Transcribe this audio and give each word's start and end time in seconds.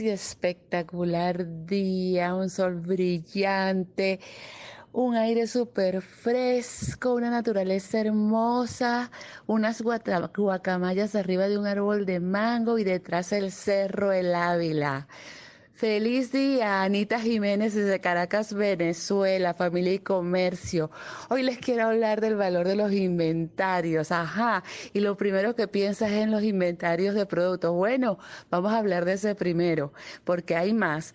espectacular 0.00 1.66
día, 1.66 2.34
un 2.34 2.50
sol 2.50 2.80
brillante, 2.80 4.20
un 4.92 5.14
aire 5.16 5.46
súper 5.46 6.02
fresco, 6.02 7.14
una 7.14 7.30
naturaleza 7.30 8.00
hermosa, 8.00 9.10
unas 9.46 9.82
guacamayas 9.82 11.14
arriba 11.14 11.48
de 11.48 11.58
un 11.58 11.66
árbol 11.66 12.06
de 12.06 12.20
mango 12.20 12.78
y 12.78 12.84
detrás 12.84 13.32
el 13.32 13.52
cerro 13.52 14.12
El 14.12 14.34
Ávila. 14.34 15.08
Feliz 15.76 16.32
día, 16.32 16.82
Anita 16.84 17.20
Jiménez 17.20 17.74
desde 17.74 18.00
Caracas, 18.00 18.54
Venezuela, 18.54 19.52
familia 19.52 19.92
y 19.92 19.98
comercio. 19.98 20.90
Hoy 21.28 21.42
les 21.42 21.58
quiero 21.58 21.88
hablar 21.88 22.22
del 22.22 22.34
valor 22.34 22.66
de 22.66 22.76
los 22.76 22.92
inventarios. 22.92 24.10
Ajá, 24.10 24.64
y 24.94 25.00
lo 25.00 25.18
primero 25.18 25.54
que 25.54 25.68
piensas 25.68 26.12
es 26.12 26.22
en 26.22 26.30
los 26.30 26.42
inventarios 26.42 27.14
de 27.14 27.26
productos. 27.26 27.74
Bueno, 27.74 28.18
vamos 28.48 28.72
a 28.72 28.78
hablar 28.78 29.04
de 29.04 29.12
ese 29.12 29.34
primero, 29.34 29.92
porque 30.24 30.56
hay 30.56 30.72
más 30.72 31.14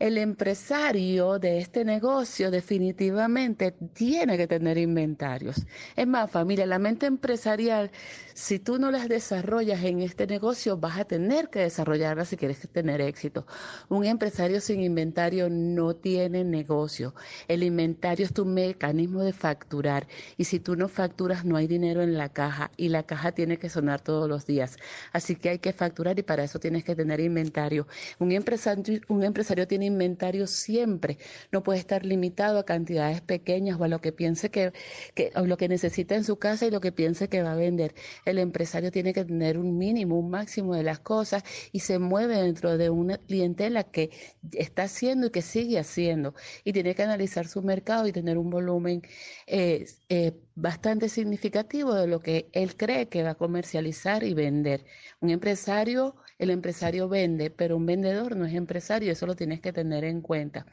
el 0.00 0.16
empresario 0.16 1.38
de 1.38 1.58
este 1.58 1.84
negocio 1.84 2.50
definitivamente 2.50 3.72
tiene 3.92 4.38
que 4.38 4.46
tener 4.46 4.78
inventarios. 4.78 5.66
Es 5.94 6.06
más, 6.06 6.30
familia, 6.30 6.64
la 6.64 6.78
mente 6.78 7.04
empresarial, 7.04 7.90
si 8.32 8.58
tú 8.58 8.78
no 8.78 8.90
las 8.90 9.10
desarrollas 9.10 9.84
en 9.84 10.00
este 10.00 10.26
negocio, 10.26 10.78
vas 10.78 10.98
a 10.98 11.04
tener 11.04 11.50
que 11.50 11.60
desarrollarla 11.60 12.24
si 12.24 12.38
quieres 12.38 12.66
tener 12.72 13.02
éxito. 13.02 13.46
Un 13.90 14.06
empresario 14.06 14.62
sin 14.62 14.80
inventario 14.80 15.50
no 15.50 15.94
tiene 15.94 16.44
negocio. 16.44 17.14
El 17.46 17.62
inventario 17.62 18.24
es 18.24 18.32
tu 18.32 18.46
mecanismo 18.46 19.22
de 19.22 19.34
facturar 19.34 20.08
y 20.38 20.44
si 20.44 20.60
tú 20.60 20.76
no 20.76 20.88
facturas 20.88 21.44
no 21.44 21.56
hay 21.56 21.66
dinero 21.66 22.00
en 22.00 22.16
la 22.16 22.30
caja 22.30 22.70
y 22.78 22.88
la 22.88 23.02
caja 23.02 23.32
tiene 23.32 23.58
que 23.58 23.68
sonar 23.68 24.00
todos 24.00 24.30
los 24.30 24.46
días. 24.46 24.78
Así 25.12 25.36
que 25.36 25.50
hay 25.50 25.58
que 25.58 25.74
facturar 25.74 26.18
y 26.18 26.22
para 26.22 26.42
eso 26.42 26.58
tienes 26.58 26.84
que 26.84 26.96
tener 26.96 27.20
inventario. 27.20 27.86
Un 28.18 28.32
empresario, 28.32 29.00
un 29.08 29.24
empresario 29.24 29.68
tiene 29.68 29.89
inventario 29.92 30.46
siempre. 30.46 31.18
No 31.52 31.62
puede 31.62 31.78
estar 31.78 32.04
limitado 32.04 32.58
a 32.58 32.64
cantidades 32.64 33.20
pequeñas 33.20 33.78
o 33.80 33.84
a 33.84 33.88
lo 33.88 34.00
que 34.00 34.12
piense 34.12 34.50
que, 34.50 34.72
que 35.14 35.32
lo 35.34 35.56
que 35.56 35.68
necesita 35.68 36.14
en 36.14 36.24
su 36.24 36.36
casa 36.38 36.66
y 36.66 36.70
lo 36.70 36.80
que 36.80 36.92
piense 36.92 37.28
que 37.28 37.42
va 37.42 37.52
a 37.52 37.56
vender. 37.56 37.94
El 38.24 38.38
empresario 38.38 38.90
tiene 38.90 39.12
que 39.12 39.24
tener 39.24 39.58
un 39.58 39.78
mínimo, 39.78 40.18
un 40.18 40.30
máximo 40.30 40.74
de 40.74 40.82
las 40.82 41.00
cosas 41.00 41.42
y 41.72 41.80
se 41.80 41.98
mueve 41.98 42.36
dentro 42.36 42.76
de 42.78 42.90
una 42.90 43.18
clientela 43.18 43.84
que 43.84 44.10
está 44.52 44.84
haciendo 44.84 45.26
y 45.28 45.30
que 45.30 45.42
sigue 45.42 45.78
haciendo. 45.78 46.34
Y 46.64 46.72
tiene 46.72 46.94
que 46.94 47.02
analizar 47.02 47.46
su 47.46 47.62
mercado 47.62 48.06
y 48.06 48.12
tener 48.12 48.38
un 48.38 48.50
volumen 48.50 49.02
eh, 49.46 49.86
eh, 50.08 50.32
bastante 50.60 51.08
significativo 51.08 51.94
de 51.94 52.06
lo 52.06 52.20
que 52.20 52.50
él 52.52 52.76
cree 52.76 53.08
que 53.08 53.22
va 53.22 53.30
a 53.30 53.34
comercializar 53.34 54.24
y 54.24 54.34
vender. 54.34 54.84
Un 55.20 55.30
empresario, 55.30 56.16
el 56.38 56.50
empresario 56.50 57.08
vende, 57.08 57.50
pero 57.50 57.76
un 57.76 57.86
vendedor 57.86 58.36
no 58.36 58.44
es 58.44 58.54
empresario, 58.54 59.10
eso 59.10 59.26
lo 59.26 59.36
tienes 59.36 59.60
que 59.60 59.72
tener 59.72 60.04
en 60.04 60.20
cuenta. 60.20 60.66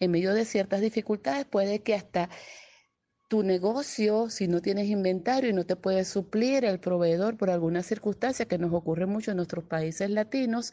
En 0.00 0.10
medio 0.10 0.34
de 0.34 0.44
ciertas 0.44 0.80
dificultades 0.80 1.46
puede 1.46 1.82
que 1.82 1.94
hasta 1.94 2.28
tu 3.28 3.42
negocio, 3.42 4.30
si 4.30 4.48
no 4.48 4.60
tienes 4.62 4.88
inventario 4.88 5.50
y 5.50 5.52
no 5.52 5.66
te 5.66 5.76
puede 5.76 6.04
suplir 6.04 6.64
el 6.64 6.80
proveedor 6.80 7.36
por 7.36 7.50
alguna 7.50 7.82
circunstancia 7.82 8.46
que 8.46 8.58
nos 8.58 8.72
ocurre 8.72 9.06
mucho 9.06 9.30
en 9.30 9.36
nuestros 9.36 9.64
países 9.64 10.10
latinos, 10.10 10.72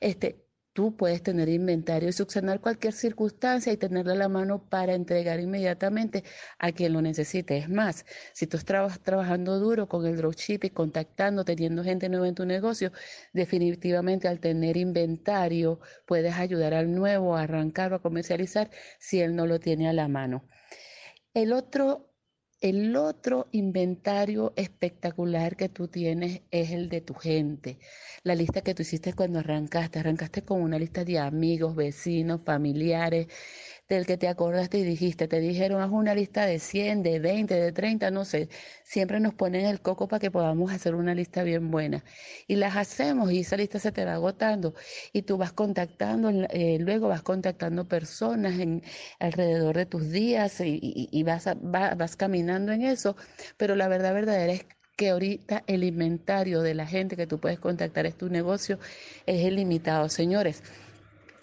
este, 0.00 0.41
Tú 0.74 0.96
puedes 0.96 1.22
tener 1.22 1.50
inventario 1.50 2.08
y 2.08 2.12
subsanar 2.12 2.60
cualquier 2.60 2.94
circunstancia 2.94 3.72
y 3.72 3.76
tenerla 3.76 4.12
a 4.14 4.16
la 4.16 4.28
mano 4.30 4.68
para 4.70 4.94
entregar 4.94 5.38
inmediatamente 5.38 6.24
a 6.58 6.72
quien 6.72 6.94
lo 6.94 7.02
necesite. 7.02 7.58
Es 7.58 7.68
más, 7.68 8.06
si 8.32 8.46
tú 8.46 8.56
estás 8.56 9.00
trabajando 9.00 9.58
duro 9.58 9.86
con 9.86 10.06
el 10.06 10.16
dropshipping, 10.16 10.70
contactando, 10.70 11.44
teniendo 11.44 11.84
gente 11.84 12.08
nueva 12.08 12.26
en 12.26 12.34
tu 12.34 12.46
negocio, 12.46 12.90
definitivamente 13.34 14.28
al 14.28 14.40
tener 14.40 14.78
inventario 14.78 15.78
puedes 16.06 16.34
ayudar 16.36 16.72
al 16.72 16.94
nuevo 16.94 17.36
a 17.36 17.42
arrancar 17.42 17.92
o 17.92 17.96
a 17.96 18.02
comercializar 18.02 18.70
si 18.98 19.20
él 19.20 19.36
no 19.36 19.46
lo 19.46 19.60
tiene 19.60 19.88
a 19.90 19.92
la 19.92 20.08
mano. 20.08 20.48
El 21.34 21.52
otro 21.52 22.11
el 22.62 22.96
otro 22.96 23.48
inventario 23.52 24.52
espectacular 24.56 25.56
que 25.56 25.68
tú 25.68 25.88
tienes 25.88 26.42
es 26.52 26.70
el 26.70 26.88
de 26.88 27.00
tu 27.00 27.14
gente. 27.14 27.78
La 28.22 28.34
lista 28.36 28.62
que 28.62 28.74
tú 28.74 28.82
hiciste 28.82 29.14
cuando 29.14 29.40
arrancaste. 29.40 29.98
Arrancaste 29.98 30.42
con 30.44 30.62
una 30.62 30.78
lista 30.78 31.04
de 31.04 31.18
amigos, 31.18 31.74
vecinos, 31.76 32.40
familiares, 32.44 33.26
del 33.94 34.06
que 34.06 34.16
te 34.16 34.28
acordaste 34.28 34.78
y 34.78 34.84
dijiste, 34.84 35.28
te 35.28 35.40
dijeron, 35.40 35.82
haz 35.82 35.90
una 35.90 36.14
lista 36.14 36.46
de 36.46 36.58
100, 36.58 37.02
de 37.02 37.18
20, 37.18 37.54
de 37.54 37.72
30, 37.72 38.10
no 38.10 38.24
sé. 38.24 38.48
Siempre 38.84 39.20
nos 39.20 39.34
ponen 39.34 39.66
el 39.66 39.80
coco 39.80 40.08
para 40.08 40.20
que 40.20 40.30
podamos 40.30 40.72
hacer 40.72 40.94
una 40.94 41.14
lista 41.14 41.42
bien 41.42 41.70
buena. 41.70 42.04
Y 42.46 42.56
las 42.56 42.76
hacemos 42.76 43.30
y 43.32 43.40
esa 43.40 43.56
lista 43.56 43.78
se 43.78 43.92
te 43.92 44.04
va 44.04 44.14
agotando. 44.14 44.74
Y 45.12 45.22
tú 45.22 45.36
vas 45.36 45.52
contactando, 45.52 46.30
eh, 46.30 46.78
luego 46.80 47.08
vas 47.08 47.22
contactando 47.22 47.86
personas 47.86 48.58
en, 48.58 48.82
alrededor 49.18 49.76
de 49.76 49.86
tus 49.86 50.10
días 50.10 50.60
y, 50.64 51.22
vas, 51.24 51.48
vas 51.62 52.16
caminando 52.16 52.72
en 52.72 52.82
eso. 52.82 53.16
Pero 53.56 53.76
la 53.76 53.88
verdad 53.88 54.14
verdadera 54.14 54.52
es 54.52 54.66
que 54.96 55.10
ahorita 55.10 55.64
el 55.66 55.84
inventario 55.84 56.62
de 56.62 56.74
la 56.74 56.86
gente 56.86 57.16
que 57.16 57.26
tú 57.26 57.38
puedes 57.38 57.58
contactar 57.58 58.06
es 58.06 58.16
tu 58.16 58.28
negocio 58.28 58.78
es 59.26 59.44
ilimitado. 59.44 60.08
Señores, 60.08 60.62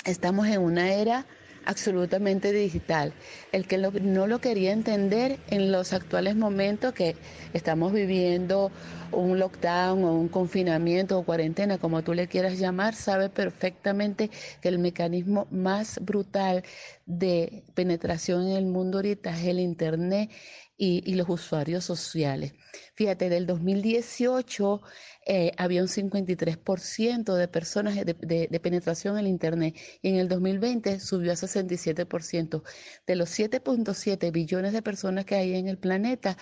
estamos 0.05 0.47
en 0.47 0.61
una 0.61 0.93
era 0.93 1.25
absolutamente 1.65 2.51
digital. 2.51 3.13
El 3.51 3.67
que 3.67 3.77
no 3.77 4.27
lo 4.27 4.39
quería 4.39 4.71
entender 4.71 5.39
en 5.49 5.71
los 5.71 5.93
actuales 5.93 6.35
momentos 6.35 6.93
que 6.93 7.15
estamos 7.53 7.93
viviendo 7.93 8.71
un 9.11 9.39
lockdown 9.39 10.03
o 10.03 10.13
un 10.13 10.27
confinamiento 10.27 11.17
o 11.17 11.23
cuarentena, 11.23 11.77
como 11.77 12.03
tú 12.03 12.13
le 12.13 12.27
quieras 12.27 12.59
llamar, 12.59 12.95
sabe 12.95 13.29
perfectamente 13.29 14.29
que 14.61 14.69
el 14.69 14.79
mecanismo 14.79 15.47
más 15.51 15.99
brutal 16.01 16.63
de 17.05 17.63
penetración 17.73 18.47
en 18.47 18.57
el 18.57 18.65
mundo 18.65 18.99
ahorita 18.99 19.31
es 19.31 19.45
el 19.47 19.59
Internet 19.59 20.29
y, 20.79 21.13
los 21.15 21.27
usuarios 21.29 21.83
sociales. 21.83 22.53
Fíjate, 22.95 23.29
del 23.29 23.45
2018 23.45 24.81
eh, 25.25 25.51
había 25.57 25.81
un 25.81 25.89
53% 25.89 27.35
de 27.35 27.47
personas 27.49 27.95
de, 27.95 28.15
de, 28.49 28.59
penetración 28.61 29.15
en 29.15 29.25
el 29.25 29.27
Internet 29.27 29.75
y 30.01 30.09
en 30.09 30.15
el 30.15 30.29
2020 30.29 31.01
subió 31.01 31.33
a 31.33 31.35
67%. 31.35 32.63
De 33.05 33.15
los 33.15 33.29
7.7 33.29 34.31
billones 34.31 34.71
de 34.71 34.81
personas 34.81 35.25
que 35.25 35.35
hay 35.35 35.55
en 35.55 35.67
el 35.67 35.77
planeta, 35.77 36.37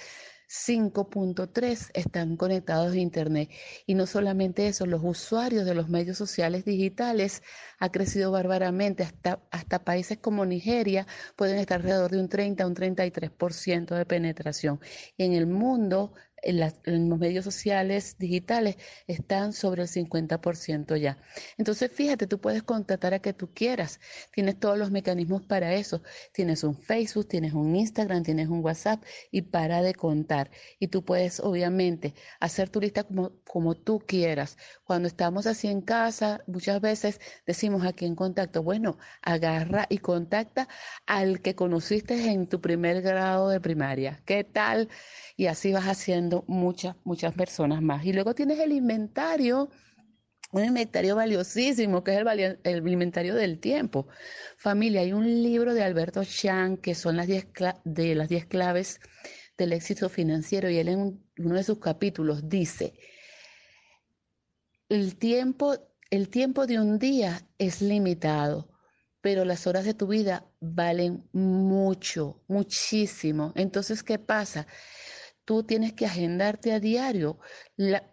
5.3 0.50 1.92
están 1.94 2.38
conectados 2.38 2.94
a 2.94 2.98
Internet. 2.98 3.50
Y 3.86 3.96
no 3.96 4.06
solamente 4.06 4.68
eso, 4.68 4.86
los 4.86 5.02
usuarios 5.04 5.66
de 5.66 5.76
los 5.76 5.90
medios 5.90 6.18
sociales 6.18 6.64
digitales 6.66 7.44
ha 7.80 7.92
crecido 7.92 8.32
bárbaramente. 8.32 9.04
Hasta, 9.04 9.42
hasta 9.52 9.84
países 9.84 10.18
como 10.20 10.46
Nigeria 10.46 11.06
pueden 11.36 11.58
estar 11.58 11.82
alrededor 11.82 12.12
de 12.12 12.20
un 12.20 12.30
30 12.30 12.64
a 12.64 12.68
un 12.68 12.76
33% 12.76 13.96
de 13.96 14.06
penetración. 14.06 14.80
En 15.18 15.34
el 15.34 15.48
mundo 15.48 16.14
en, 16.42 17.10
los 17.10 17.20
medios 17.20 17.44
sociales 17.46 18.16
digitales 18.20 18.78
están 19.08 19.54
sobre 19.54 19.84
el 19.84 19.88
50% 19.88 20.98
ya. 20.98 21.18
Entonces, 21.58 21.92
fíjate, 21.92 22.28
tú 22.28 22.40
puedes 22.40 22.64
contratar 22.64 23.14
a 23.14 23.20
que 23.20 23.34
tú 23.34 23.54
quieras. 23.54 24.00
Tienes 24.32 24.60
todos 24.60 24.78
los 24.78 24.92
mecanismos 24.92 25.42
para 25.44 25.74
eso. 25.74 26.02
Tienes 26.34 26.64
un 26.64 26.76
Facebook, 26.76 27.28
tienes 27.28 27.54
un 27.54 27.76
Instagram, 27.76 28.24
tienes 28.24 28.50
un 28.50 28.64
WhatsApp 28.64 29.04
y 29.32 29.44
para 29.44 29.82
de 29.82 29.94
contar. 29.94 30.52
Y 30.80 30.88
tú 30.88 31.04
puedes, 31.04 31.40
obviamente, 31.40 32.14
hacer 32.40 32.70
tu 32.70 32.80
lista 32.80 33.04
como, 33.04 33.32
como 33.46 33.76
tú 33.76 34.00
quieras. 34.00 34.58
Cuando 34.84 35.08
estamos 35.08 35.48
así 35.48 35.68
en 35.68 35.82
casa, 35.82 36.44
muchas 36.48 36.82
veces 36.82 37.20
decimos 37.46 37.86
aquí 37.86 38.06
en 38.06 38.16
contacto, 38.16 38.64
bueno, 38.64 38.98
agarra 39.22 39.86
y 39.90 39.98
contacta 40.00 40.68
al 41.06 41.42
que 41.42 41.56
conociste 41.56 42.32
en 42.32 42.48
tu 42.48 42.62
primer 42.62 43.02
grado 43.02 43.50
de 43.50 43.60
primaria. 43.60 44.22
¿Qué 44.26 44.44
tal? 44.44 44.90
Y 45.36 45.48
así 45.48 45.72
vas 45.72 45.86
haciendo 45.86 46.27
muchas, 46.48 46.96
muchas 47.04 47.34
personas 47.34 47.82
más. 47.82 48.06
Y 48.06 48.14
luego 48.14 48.36
tienes 48.36 48.60
el 48.60 48.72
inventario, 48.72 49.70
un 50.52 50.64
inventario 50.64 51.16
valiosísimo, 51.16 52.04
que 52.04 52.14
es 52.14 52.20
el, 52.20 52.60
el 52.64 52.88
inventario 52.88 53.36
del 53.36 53.60
tiempo. 53.60 54.08
Familia, 54.58 55.02
hay 55.02 55.14
un 55.14 55.26
libro 55.44 55.74
de 55.74 55.84
Alberto 55.84 56.24
Chan 56.24 56.78
que 56.78 56.96
son 56.96 57.18
las 57.18 57.28
10 57.28 57.48
de 57.84 58.16
las 58.16 58.30
10 58.30 58.46
claves 58.46 59.00
del 59.58 59.74
éxito 59.74 60.08
financiero 60.10 60.70
y 60.70 60.78
él 60.78 60.88
en 60.90 61.24
uno 61.38 61.56
de 61.56 61.64
sus 61.64 61.80
capítulos 61.80 62.48
dice, 62.48 62.94
el 64.90 65.18
tiempo, 65.18 65.76
el 66.10 66.30
tiempo 66.30 66.66
de 66.66 66.80
un 66.80 67.00
día 67.00 67.42
es 67.58 67.82
limitado, 67.82 68.70
pero 69.22 69.44
las 69.44 69.68
horas 69.68 69.84
de 69.84 69.94
tu 69.94 70.08
vida 70.08 70.46
valen 70.62 71.28
mucho, 71.34 72.42
muchísimo. 72.48 73.52
Entonces, 73.56 74.04
¿qué 74.04 74.20
pasa? 74.20 74.68
Tú 75.48 75.64
tienes 75.64 75.94
que 75.94 76.06
agendarte 76.06 76.74
a 76.74 76.80
diario. 76.82 77.40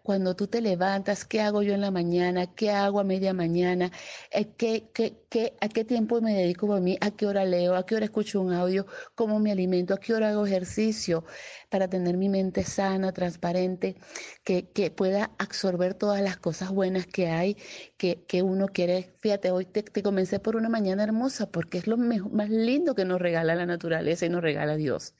cuando 0.03 0.35
tú 0.35 0.47
te 0.47 0.61
levantas, 0.61 1.25
¿qué 1.25 1.41
hago 1.41 1.63
yo 1.63 1.73
en 1.73 1.81
la 1.81 1.91
mañana? 1.91 2.53
¿Qué 2.55 2.69
hago 2.71 2.99
a 2.99 3.03
media 3.03 3.33
mañana? 3.33 3.91
Eh, 4.31 4.53
¿Qué, 4.57 4.89
qué, 4.93 5.17
qué, 5.29 5.53
¿A 5.59 5.67
qué 5.67 5.83
tiempo 5.83 6.21
me 6.21 6.33
dedico 6.33 6.73
a 6.73 6.79
mí? 6.79 6.97
¿A 7.01 7.11
qué 7.11 7.25
hora 7.25 7.43
leo? 7.43 7.75
¿A 7.75 7.85
qué 7.85 7.95
hora 7.95 8.05
escucho 8.05 8.41
un 8.41 8.53
audio? 8.53 8.85
¿Cómo 9.15 9.39
me 9.39 9.51
alimento? 9.51 9.93
¿A 9.95 9.99
qué 9.99 10.13
hora 10.13 10.29
hago 10.29 10.45
ejercicio? 10.45 11.25
Para 11.69 11.89
tener 11.89 12.15
mi 12.15 12.29
mente 12.29 12.63
sana, 12.63 13.11
transparente, 13.11 13.95
que, 14.43 14.63
pueda 14.95 15.31
absorber 15.37 15.95
todas 15.95 16.21
las 16.21 16.37
cosas 16.37 16.71
buenas 16.71 17.05
que 17.07 17.27
hay, 17.27 17.57
que, 17.97 18.43
uno 18.43 18.67
quiere. 18.67 19.13
Fíjate, 19.19 19.51
hoy 19.51 19.65
te, 19.65 19.83
te, 19.83 20.03
comencé 20.03 20.39
por 20.39 20.55
una 20.55 20.69
mañana 20.69 21.03
hermosa 21.03 21.51
porque 21.51 21.79
es 21.79 21.87
lo 21.87 21.97
más 21.97 22.49
lindo 22.49 22.95
que 22.95 23.03
nos 23.03 23.19
regala 23.19 23.55
la 23.55 23.65
naturaleza 23.65 24.25
y 24.25 24.29
nos 24.29 24.41
regala 24.41 24.75
Dios. 24.77 25.15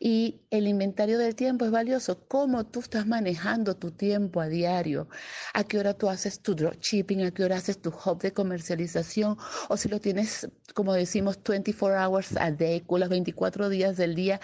Y 0.00 0.40
el 0.50 0.66
inventario 0.66 1.18
del 1.18 1.34
tiempo 1.36 1.43
es 1.46 1.70
valioso. 1.70 2.26
¿Cómo 2.28 2.64
tú 2.64 2.80
estás 2.80 3.06
manejando 3.06 3.76
tu 3.76 3.90
tiempo 3.90 4.40
a 4.40 4.48
diario? 4.48 5.08
¿A 5.52 5.64
qué 5.64 5.78
hora 5.78 5.94
tú 5.94 6.08
haces 6.08 6.40
tu 6.40 6.54
dropshipping? 6.54 7.22
¿A 7.22 7.30
qué 7.30 7.44
hora 7.44 7.56
haces 7.56 7.80
tu 7.80 7.90
hub 7.90 8.20
de 8.20 8.32
comercialización? 8.32 9.36
O 9.68 9.76
si 9.76 9.88
lo 9.88 10.00
tienes, 10.00 10.48
como 10.74 10.94
decimos, 10.94 11.38
24 11.46 12.00
hours 12.00 12.36
a 12.38 12.50
day, 12.50 12.80
con 12.80 13.00
los 13.00 13.08
24 13.08 13.68
días 13.68 13.96
del 13.96 14.14
día, 14.14 14.40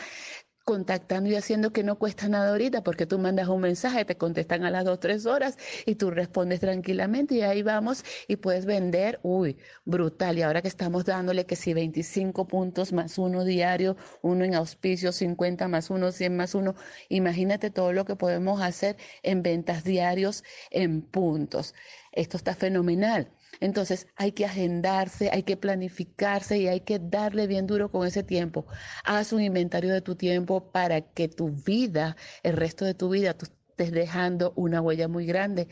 contactando 0.70 1.28
y 1.28 1.34
haciendo 1.34 1.72
que 1.72 1.82
no 1.82 1.98
cuesta 1.98 2.28
nada 2.28 2.50
ahorita, 2.50 2.84
porque 2.84 3.04
tú 3.04 3.18
mandas 3.18 3.48
un 3.48 3.60
mensaje, 3.60 4.04
te 4.04 4.16
contestan 4.16 4.62
a 4.64 4.70
las 4.70 4.84
dos, 4.84 5.00
tres 5.00 5.26
horas 5.26 5.58
y 5.84 5.96
tú 5.96 6.12
respondes 6.12 6.60
tranquilamente 6.60 7.34
y 7.34 7.42
ahí 7.42 7.62
vamos 7.64 8.04
y 8.28 8.36
puedes 8.36 8.66
vender, 8.66 9.18
uy, 9.24 9.58
brutal. 9.84 10.38
Y 10.38 10.42
ahora 10.42 10.62
que 10.62 10.68
estamos 10.68 11.04
dándole 11.04 11.44
que 11.44 11.56
si 11.56 11.74
25 11.74 12.46
puntos 12.46 12.92
más 12.92 13.18
uno 13.18 13.44
diario, 13.44 13.96
uno 14.22 14.44
en 14.44 14.54
auspicio, 14.54 15.10
50 15.10 15.66
más 15.66 15.90
uno, 15.90 16.12
100 16.12 16.36
más 16.36 16.54
uno, 16.54 16.76
imagínate 17.08 17.70
todo 17.70 17.92
lo 17.92 18.04
que 18.04 18.14
podemos 18.14 18.60
hacer 18.62 18.96
en 19.24 19.42
ventas 19.42 19.82
diarios 19.82 20.44
en 20.70 21.02
puntos. 21.02 21.74
Esto 22.12 22.36
está 22.36 22.54
fenomenal. 22.54 23.32
Entonces 23.60 24.06
hay 24.16 24.32
que 24.32 24.44
agendarse, 24.44 25.30
hay 25.32 25.42
que 25.42 25.56
planificarse 25.56 26.58
y 26.58 26.68
hay 26.68 26.80
que 26.80 26.98
darle 26.98 27.46
bien 27.46 27.66
duro 27.66 27.90
con 27.90 28.06
ese 28.06 28.22
tiempo. 28.22 28.66
Haz 29.04 29.32
un 29.32 29.42
inventario 29.42 29.92
de 29.92 30.00
tu 30.02 30.14
tiempo 30.16 30.70
para 30.72 31.00
que 31.12 31.28
tu 31.28 31.50
vida, 31.50 32.16
el 32.42 32.56
resto 32.56 32.84
de 32.84 32.94
tu 32.94 33.08
vida, 33.10 33.34
tú 33.36 33.46
estés 33.46 33.92
dejando 33.92 34.52
una 34.56 34.80
huella 34.80 35.08
muy 35.08 35.26
grande 35.26 35.68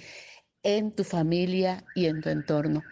en 0.63 0.93
tu 0.95 1.05
familia 1.05 1.89
y 1.95 2.07
en 2.07 2.21
tu 2.21 2.31
entorno. 2.31 2.87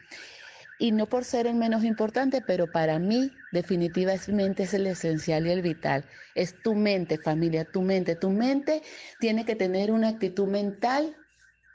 Y 0.78 0.92
no 0.92 1.08
por 1.08 1.24
ser 1.24 1.46
el 1.46 1.54
menos 1.54 1.84
importante, 1.84 2.42
pero 2.42 2.70
para 2.70 2.98
mí 2.98 3.46
definitivamente 3.50 4.64
es 4.64 4.74
el 4.74 4.86
esencial 4.86 5.46
y 5.46 5.50
el 5.50 5.62
vital. 5.62 6.06
Es 6.34 6.62
tu 6.62 6.74
mente, 6.74 7.18
familia, 7.18 7.64
tu 7.64 7.82
mente. 7.82 8.14
Tu 8.16 8.30
mente 8.30 8.82
tiene 9.18 9.44
que 9.46 9.56
tener 9.56 9.90
una 9.90 10.08
actitud 10.08 10.46
mental 10.48 11.16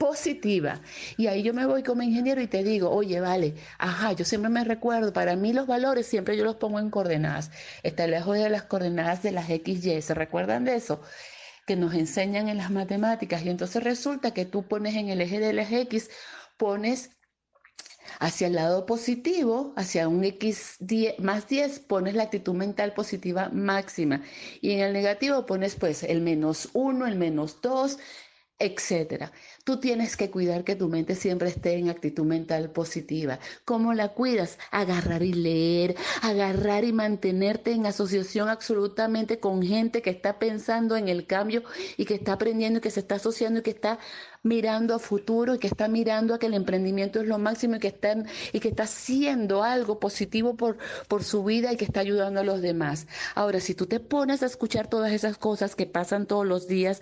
positiva. 0.01 0.81
Y 1.15 1.27
ahí 1.27 1.44
yo 1.44 1.53
me 1.53 1.68
voy 1.68 1.83
como 1.83 2.01
ingeniero 2.01 2.42
y 2.42 2.48
te 2.48 2.63
digo, 2.63 2.89
oye, 2.89 3.19
vale, 3.19 3.53
ajá, 3.77 4.13
yo 4.13 4.25
siempre 4.25 4.50
me 4.50 4.63
recuerdo, 4.63 5.13
para 5.13 5.36
mí 5.36 5.53
los 5.53 5.68
valores 5.68 6.07
siempre 6.07 6.36
yo 6.36 6.44
los 6.44 6.56
pongo 6.56 6.80
en 6.80 6.89
coordenadas. 6.89 7.51
Está 7.83 8.07
lejos 8.07 8.36
de 8.36 8.50
las 8.50 8.63
coordenadas 8.63 9.21
de 9.21 9.31
las 9.31 9.45
XY, 9.45 10.01
¿se 10.01 10.15
recuerdan 10.15 10.65
de 10.65 10.74
eso? 10.75 11.03
Que 11.68 11.75
nos 11.75 11.94
enseñan 11.94 12.50
en 12.50 12.57
las 12.57 12.71
matemáticas. 12.71 13.45
Y 13.45 13.50
entonces 13.50 13.83
resulta 13.83 14.33
que 14.33 14.45
tú 14.45 14.68
pones 14.68 14.95
en 14.95 15.09
el 15.09 15.21
eje 15.21 15.39
de 15.39 15.53
las 15.53 15.71
X, 15.71 16.09
pones 16.57 17.12
hacia 18.19 18.47
el 18.47 18.54
lado 18.54 18.88
positivo, 18.88 19.71
hacia 19.77 20.07
un 20.07 20.24
X 20.24 20.77
más 21.19 21.47
10, 21.47 21.80
pones 21.81 22.15
la 22.15 22.24
actitud 22.24 22.56
mental 22.56 22.94
positiva 22.95 23.50
máxima. 23.54 24.24
Y 24.62 24.71
en 24.71 24.80
el 24.80 24.94
negativo 24.94 25.45
pones 25.45 25.75
pues 25.75 26.01
el 26.01 26.21
menos 26.21 26.69
1, 26.74 27.06
el 27.06 27.18
menos 27.18 27.62
2, 27.62 28.00
etcétera. 28.62 29.31
Tú 29.63 29.80
tienes 29.80 30.18
que 30.18 30.31
cuidar 30.31 30.63
que 30.63 30.75
tu 30.75 30.88
mente 30.88 31.16
siempre 31.16 31.50
esté 31.50 31.75
en 31.75 31.90
actitud 31.90 32.24
mental 32.24 32.72
positiva. 32.72 33.40
¿Cómo 33.63 33.94
la 33.94 34.10
cuidas? 34.10 34.58
Agarrar 34.72 35.22
y 35.22 35.34
leer, 35.34 35.96
agarrar 36.24 36.84
y 36.84 36.94
mantenerte 36.94 37.72
en 37.72 37.86
asociación 37.86 38.50
absolutamente 38.50 39.40
con 39.40 39.62
gente 39.62 40.02
que 40.02 40.10
está 40.10 40.40
pensando 40.40 40.98
en 40.98 41.10
el 41.10 41.28
cambio 41.28 41.63
y 41.96 42.06
que 42.06 42.16
está 42.16 42.34
aprendiendo 42.34 42.80
y 42.80 42.81
que 42.81 42.90
se 42.90 43.02
está 43.02 43.16
asociando 43.16 43.60
y 43.60 43.63
que 43.63 43.72
está 43.72 44.00
mirando 44.44 44.96
a 44.96 45.00
futuro 45.00 45.56
y 45.56 45.60
que 45.60 45.68
está 45.68 45.88
mirando 45.88 46.34
a 46.34 46.40
que 46.40 46.48
el 46.48 46.56
emprendimiento 46.56 47.22
es 47.22 47.28
lo 47.28 47.38
máximo 47.38 47.75
y 47.75 47.80
que 47.80 47.90
está, 47.90 48.16
y 48.52 48.60
que 48.60 48.69
está 48.69 48.84
haciendo 48.84 49.64
algo 49.64 50.00
positivo 50.00 50.56
por, 50.56 50.78
por 51.07 51.24
su 51.24 51.44
vida 51.44 51.72
y 51.72 51.78
que 51.78 51.86
está 51.86 52.00
ayudando 52.00 52.40
a 52.40 52.44
los 52.44 52.62
demás. 52.62 53.07
Ahora, 53.36 53.60
si 53.60 53.75
tú 53.75 53.86
te 53.86 54.00
pones 54.00 54.42
a 54.42 54.48
escuchar 54.48 54.88
todas 54.88 55.12
esas 55.12 55.38
cosas 55.38 55.75
que 55.75 55.86
pasan 55.86 56.25
todos 56.25 56.46
los 56.46 56.68
días 56.68 57.02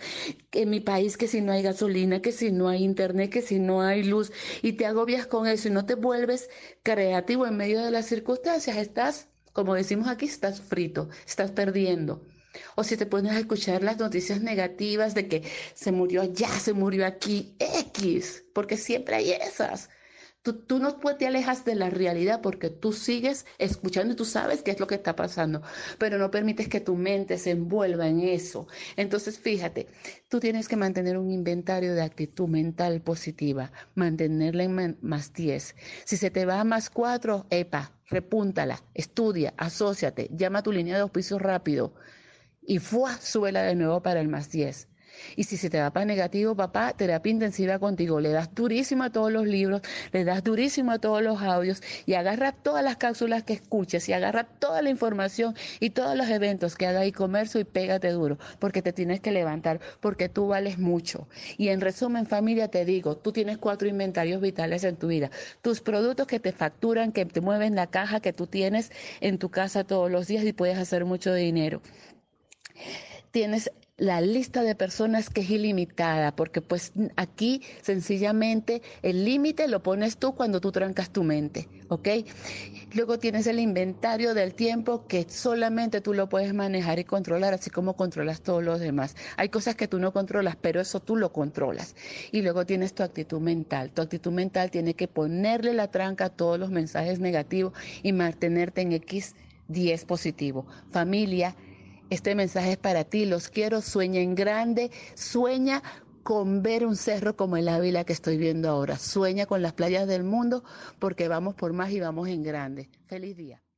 en 0.52 0.70
mi 0.70 0.82
país, 0.82 1.16
que 1.18 1.28
si 1.28 1.42
no 1.42 1.54
hay 1.54 1.64
gasolina, 1.64 2.22
que 2.22 2.32
si 2.32 2.49
no 2.51 2.69
hay 2.69 2.84
internet, 2.84 3.31
que 3.31 3.42
si 3.42 3.60
no 3.60 3.81
hay 3.81 4.04
luz, 4.04 4.31
y 4.62 4.74
te 4.74 4.86
agobias 4.86 5.28
con 5.28 5.48
eso 5.48 5.68
y 5.68 5.72
no 5.72 5.86
te 5.86 5.96
vuelves 5.96 6.50
creativo 6.84 7.46
en 7.48 7.57
medio 7.57 7.84
de 7.84 7.92
las 7.92 8.06
circunstancias, 8.07 8.78
estás, 8.78 9.30
como 9.54 9.75
decimos 9.75 10.07
aquí, 10.07 10.25
estás 10.25 10.62
frito, 10.62 11.10
estás 11.28 11.51
perdiendo. 11.51 12.25
O 12.75 12.84
si 12.84 12.98
te 12.98 13.06
pones 13.06 13.34
a 13.34 13.40
escuchar 13.40 13.84
las 13.84 14.00
noticias 14.00 14.42
negativas 14.42 15.13
de 15.13 15.28
que 15.28 15.44
se 15.74 15.92
murió 15.92 16.22
allá, 16.22 16.50
se 16.50 16.74
murió 16.74 17.06
aquí, 17.06 17.56
X, 17.60 18.46
porque 18.54 18.78
siempre 18.78 19.16
hay 19.16 19.31
esas. 19.31 19.90
Tú, 20.42 20.80
no 20.80 20.96
te 20.96 21.28
alejas 21.28 21.66
de 21.66 21.76
la 21.76 21.90
realidad 21.90 22.40
porque 22.42 22.70
tú 22.70 22.94
sigues 22.94 23.46
escuchando 23.58 24.14
y 24.14 24.16
tú 24.16 24.24
sabes 24.24 24.62
qué 24.64 24.72
es 24.72 24.80
lo 24.80 24.88
que 24.88 24.96
está 24.96 25.14
pasando, 25.14 25.62
pero 25.98 26.18
no 26.18 26.32
permites 26.32 26.70
que 26.70 26.80
tu 26.80 26.96
mente 26.96 27.38
se 27.38 27.52
envuelva 27.52 28.08
en 28.08 28.22
eso. 28.22 28.66
Entonces, 28.96 29.38
fíjate, 29.38 29.88
tú 30.30 30.40
tienes 30.40 30.70
que 30.70 30.78
mantener 30.78 31.18
un 31.18 31.30
inventario 31.30 31.94
de 31.94 32.02
actitud 32.04 32.48
mental 32.48 33.02
positiva, 33.02 33.74
mantenerla 33.96 34.64
en 34.64 34.98
más 35.02 35.34
10. 35.34 35.76
Si 36.06 36.16
se 36.16 36.32
te 36.32 36.46
va 36.46 36.62
a 36.62 36.64
más 36.64 36.90
4, 36.90 37.48
epa, 37.50 37.92
repúntala, 38.10 38.82
estudia, 38.94 39.54
asóciate, 39.58 40.30
llama 40.32 40.60
a 40.60 40.64
tu 40.64 40.72
línea 40.72 40.96
de 40.96 41.02
auspicio 41.02 41.38
rápido 41.38 41.94
y 42.62 42.80
¡fua! 42.80 43.18
súbela 43.18 43.64
de 43.64 43.76
nuevo 43.76 44.02
para 44.02 44.22
el 44.22 44.30
más 44.30 44.50
10. 44.52 44.88
Y 45.36 45.44
si 45.44 45.57
se 45.57 45.69
te 45.69 45.80
va 45.80 45.92
para 45.92 46.06
negativo, 46.06 46.56
papá, 46.56 46.94
terapia 46.94 47.31
intensiva 47.31 47.80
contigo. 47.80 48.19
Le 48.19 48.30
das 48.30 48.54
durísimo 48.54 49.04
a 49.04 49.12
todos 49.12 49.31
los 49.31 49.45
libros, 49.45 49.81
le 50.12 50.24
das 50.24 50.44
durísimo 50.44 50.92
a 50.92 51.00
todos 51.00 51.21
los 51.21 51.42
audios 51.42 51.81
y 52.06 52.13
agarra 52.13 52.51
todas 52.51 52.83
las 52.83 52.98
cápsulas 52.98 53.44
que 53.44 53.54
escuches 53.54 54.07
y 54.10 54.13
agarra 54.13 54.44
toda 54.44 54.81
la 54.81 54.89
información 54.89 55.56
y 55.80 55.92
todos 55.92 56.16
los 56.16 56.30
eventos 56.30 56.75
que 56.75 56.88
haga 56.88 57.06
e-comercio 57.06 57.60
y 57.60 57.63
pégate 57.63 58.10
duro, 58.10 58.38
porque 58.60 58.81
te 58.81 58.94
tienes 58.94 59.19
que 59.19 59.31
levantar, 59.31 59.80
porque 60.00 60.30
tú 60.30 60.48
vales 60.48 60.77
mucho. 60.77 61.27
Y 61.57 61.69
en 61.69 61.81
resumen, 61.81 62.25
familia, 62.25 62.69
te 62.69 62.86
digo, 62.86 63.18
tú 63.18 63.31
tienes 63.31 63.57
cuatro 63.57 63.88
inventarios 63.88 64.42
vitales 64.42 64.83
en 64.83 64.95
tu 64.95 65.07
vida. 65.07 65.30
Tus 65.62 65.81
productos 65.81 66.27
que 66.27 66.39
te 66.39 66.51
facturan, 66.51 67.11
que 67.11 67.26
te 67.26 67.42
mueven 67.42 67.76
la 67.76 67.88
caja 67.88 68.19
que 68.19 68.33
tú 68.33 68.47
tienes 68.47 68.92
en 69.21 69.38
tu 69.38 69.49
casa 69.49 69.83
todos 69.83 70.11
los 70.11 70.28
días 70.28 70.44
y 70.45 70.54
puedes 70.54 70.78
hacer 70.78 71.06
mucho 71.06 71.33
dinero 71.33 71.81
tienes 73.31 73.71
la 74.00 74.22
lista 74.22 74.64
de 74.64 74.76
personas 74.76 75.30
que 75.30 75.42
es 75.42 75.50
ilimitada, 75.50 76.36
porque 76.36 76.62
pues 76.62 76.94
aquí 77.18 77.62
sencillamente 77.82 78.82
el 79.02 79.26
límite 79.26 79.68
lo 79.68 79.84
pones 79.84 80.18
tú 80.18 80.34
cuando 80.34 80.62
tú 80.62 80.72
trancas 80.72 81.12
tu 81.12 81.24
mente, 81.24 81.68
¿ok? 81.90 82.08
Luego 82.94 83.20
tienes 83.20 83.46
el 83.46 83.60
inventario 83.60 84.34
del 84.34 84.56
tiempo 84.56 85.06
que 85.06 85.26
solamente 85.30 86.00
tú 86.02 86.14
lo 86.14 86.30
puedes 86.30 86.54
manejar 86.54 86.98
y 86.98 87.04
controlar, 87.04 87.54
así 87.54 87.70
como 87.70 87.96
controlas 87.96 88.42
todos 88.42 88.64
los 88.64 88.80
demás. 88.80 89.16
Hay 89.36 89.50
cosas 89.50 89.76
que 89.76 89.88
tú 89.88 90.00
no 90.00 90.14
controlas, 90.14 90.56
pero 90.56 90.80
eso 90.80 91.02
tú 91.02 91.18
lo 91.18 91.34
controlas. 91.34 91.96
Y 92.32 92.42
luego 92.42 92.66
tienes 92.66 92.94
tu 92.94 93.04
actitud 93.04 93.42
mental. 93.42 93.92
Tu 93.92 94.02
actitud 94.02 94.32
mental 94.32 94.72
tiene 94.72 94.94
que 94.94 95.08
ponerle 95.10 95.74
la 95.74 95.92
tranca 95.92 96.26
a 96.26 96.30
todos 96.30 96.58
los 96.58 96.72
mensajes 96.72 97.20
negativos 97.20 97.74
y 98.02 98.14
mantenerte 98.14 98.82
en 98.82 98.94
X 98.94 99.36
10 99.68 100.06
positivo. 100.06 100.66
Familia, 100.90 101.56
este 102.09 102.35
mensaje 102.35 102.71
es 102.71 102.78
para 102.78 103.04
ti, 103.04 103.25
los 103.25 103.49
quiero, 103.49 103.81
sueña 103.81 104.21
en 104.21 104.35
grande, 104.35 104.92
sueña 105.16 105.83
con 106.23 106.61
ver 106.61 106.85
un 106.85 106.95
cerro 106.95 107.35
como 107.35 107.57
el 107.57 107.68
Ávila 107.68 108.04
que 108.04 108.13
estoy 108.13 108.37
viendo 108.37 108.69
ahora, 108.69 108.97
sueña 108.97 109.45
con 109.45 109.61
las 109.61 109.73
playas 109.73 110.07
del 110.07 110.23
mundo 110.23 110.63
porque 110.99 111.28
vamos 111.28 111.56
por 111.56 111.73
más 111.73 111.92
y 111.92 111.99
vamos 111.99 112.28
en 112.28 112.44
grande. 112.44 112.89
Feliz 113.07 113.35
día. 113.37 113.61